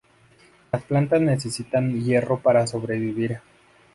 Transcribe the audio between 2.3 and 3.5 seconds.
para sobrevivir.